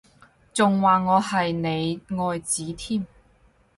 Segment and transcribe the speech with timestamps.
[0.51, 3.05] 仲話我係你愛子添？